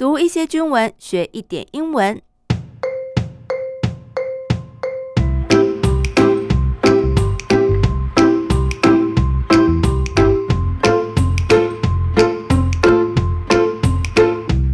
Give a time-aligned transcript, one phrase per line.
[0.00, 2.22] 读一些军文，学一点英文。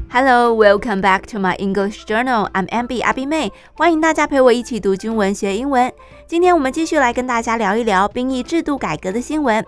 [0.08, 2.48] Hello, welcome back to my English journal.
[2.52, 5.93] I'm Abby 阿碧妹，欢迎大家陪我一起读军文学英文。
[6.29, 9.66] 今天我们继续来跟大家聊一聊兵役制度改革的新闻。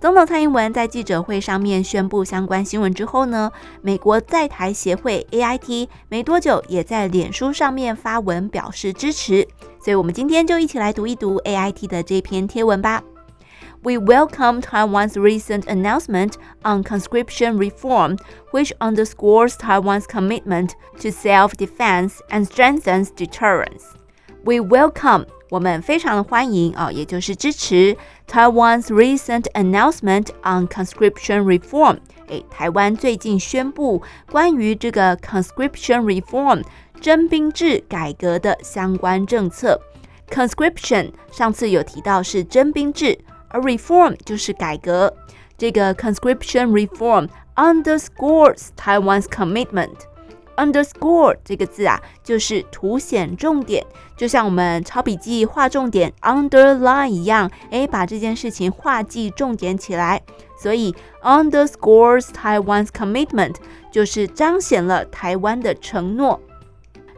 [0.00, 9.46] 总统蔡英文在记者会上面宣布相关新闻之后呢，美国在台协会 AIT 没多久也在脸书上面发文表示支持，
[9.78, 13.02] 所以我们今天就一起来读一读 AIT 的这篇贴文吧。
[13.82, 16.32] We welcome Taiwan's recent announcement
[16.62, 18.16] on conscription reform,
[18.52, 20.70] which underscores Taiwan's commitment
[21.02, 23.82] to self-defense and strengthens deterrence.
[24.44, 27.96] We welcome 我们非常的欢迎啊，也就是支持
[28.29, 31.97] Taiwan's recent announcement on conscription reform。
[32.27, 34.01] 诶，台湾最近宣布
[34.31, 36.63] 关于这个 conscription reform
[36.99, 39.79] 征兵制改革的相关政策。
[40.29, 45.15] conscription 上次有提到是征兵制，而 reform 就是改革。
[45.57, 49.97] 这个 conscription reform underscores Taiwan's commitment。
[50.60, 53.82] Underscore 这个字啊，就是凸显重点，
[54.14, 60.20] 就像我们抄笔记画重点 underline 一样，诶，把这件事情画记重点起来。
[60.60, 63.54] 所以 underscores Taiwan's commitment
[63.90, 66.38] 就是彰显了台湾的承诺。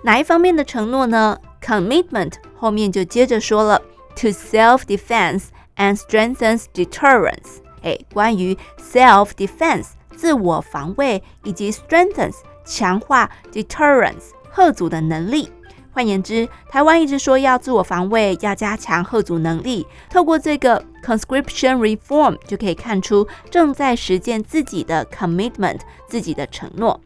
[0.05, 3.83] 哪一方面的承诺呢？Commitment 后面就接着说了
[4.15, 5.47] ，to self-defense
[5.77, 7.59] and strengthens deterrence。
[7.83, 12.37] 诶，关于 self-defense 自我防卫以及 strengthens。
[12.65, 15.51] 强化 deterrence 吓阻的能力。
[15.95, 19.87] 换言之，台湾一直说要自我防卫，要加强吓阻能力。
[20.09, 26.99] 透过这个 conscription reform 就可以看出正在实践自己的 commitment，自己的承诺。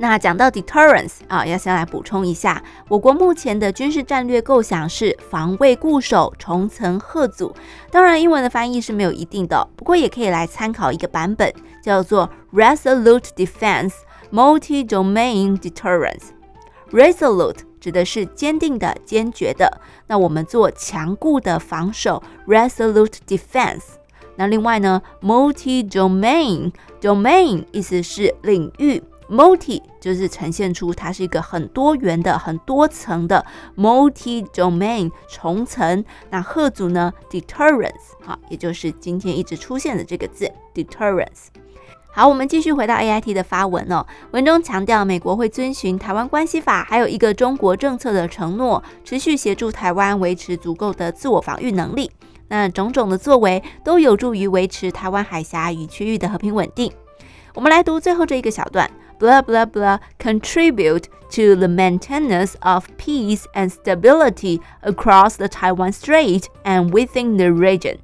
[0.00, 7.54] 那讲到 deterrence 啊，要先来补充一下，我国目前的军事战略构想是防卫固守，重层吓阻。
[7.90, 13.92] 当然，英文的翻译是没有一定的，不过也可以来参考一个版本，叫做 resolute defense。
[14.30, 16.32] Multi-domain deterrence,
[16.90, 19.80] resolute 指的是坚定的、坚决的。
[20.06, 23.82] 那我们做强固的防守，resolute defense。
[24.36, 33.44] 那另外呢，multi-domain domain 意思是领域，multi 就是呈现出它是一个很多元的、很多层的
[33.76, 36.04] multi-domain 重层。
[36.28, 41.46] 那贺组呢，deterrence 好，也就是今天一直出现的这个字，deterrence。
[42.18, 44.04] 好，我们继续回到 AIT 的发文哦。
[44.32, 52.10] 文中强调，美国会遵循《台湾关系法》还有一个中国政策的承诺，持续协助台湾维持足够的自我防御能力。
[52.48, 56.90] 那种种的作为都有助于维持台湾海峡与区域的和平稳定。
[57.54, 58.90] 我们来读最后这一个小段
[59.20, 66.90] ：blah blah blah contribute to the maintenance of peace and stability across the Taiwan Strait and
[66.90, 67.98] within the region。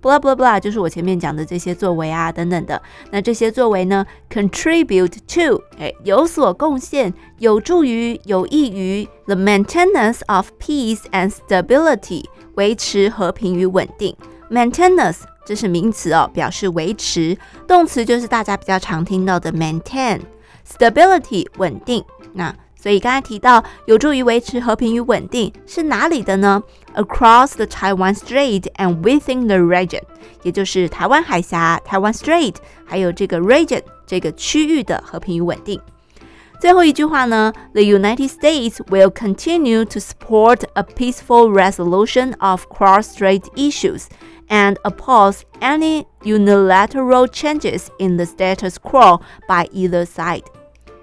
[0.00, 2.80] Blah blah blah 就是我前面讲的这些作为啊，等等的。
[3.10, 14.16] 那这些作为呢，contribute to，哎，有所贡献，有助于，有益于 the maintenance of peace and stability，维持和平与稳定。
[14.50, 17.36] maintenance 这是名词哦，表示维持；
[17.66, 20.20] 动词就是大家比较常听到的 maintain。
[20.66, 22.04] stability 稳定。
[22.34, 26.61] 那所以刚才提到有助于维持和平与稳定是哪里的呢？
[26.95, 30.01] Across the Taiwan Strait and within the region，
[30.41, 35.79] 也就是台湾海峡、台湾 Strait，还有这个 region 这个区域的和平与稳定。
[36.59, 44.05] 最后一句话呢，The United States will continue to support a peaceful resolution of cross-strait issues
[44.47, 50.43] and oppose any unilateral changes in the status quo by either side。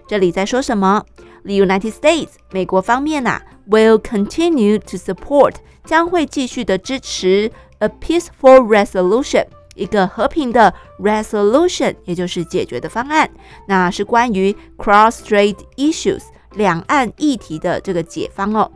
[0.06, 1.04] 这里在说什么
[1.45, 9.45] ？The United States，美国方面呐、啊，will continue to support，将会继续的支持 a peaceful resolution，
[9.75, 13.29] 一个和平的 resolution，也就是解决的方案。
[13.67, 18.71] 那是关于 cross-strait issues，两岸议题的这个解方哦。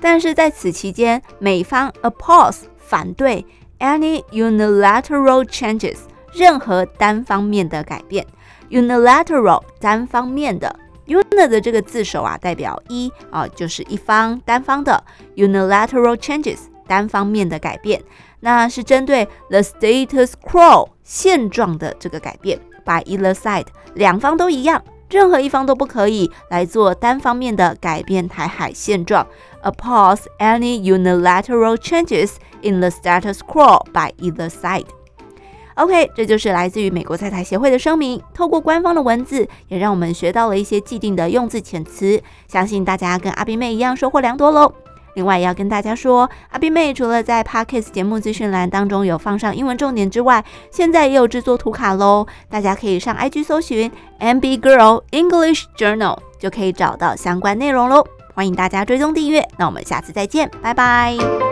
[0.00, 3.44] 但是在此期间，美方 oppose 反对
[3.80, 5.96] any unilateral changes，
[6.32, 8.24] 任何单方面的改变。
[8.70, 10.78] unilateral 单方面的。
[11.06, 15.02] Unit 的这个字首啊，代表一啊，就是一方单方的
[15.36, 18.02] unilateral changes 单方面的改变，
[18.40, 22.58] 那是针对 the status quo 现状的这个改变。
[22.84, 29.26] By either side 两方都一样，任何一方都不可以来做单方面的改变台海现状。
[29.62, 32.32] Oppose any unilateral changes
[32.62, 34.86] in the status quo by either side。
[35.76, 38.20] OK，这就是来自于美国在台协会的声明。
[38.34, 42.20] 透过官方的文字，也让我们学到了一些既定的用字遣词。
[42.46, 44.72] 相信大家跟阿冰妹一样收获良多喽。
[45.14, 52.26] 另外要跟大家说，阿冰妹除了在 Podcast 节目资讯栏当中有放上英文重点之外，现在也有制作图卡喽。
[52.48, 53.90] 大家可以上 IG 搜寻
[54.20, 58.02] MB Girl English Journal，就可以找到相关内容喽。
[58.34, 59.46] 欢迎大家追踪订阅。
[59.58, 61.51] 那我们下次再见，拜拜。